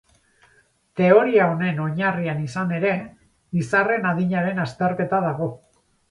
[0.99, 2.93] Teoria honen oinarrian izan ere,
[3.63, 5.51] izarren adinaren azterketa dago.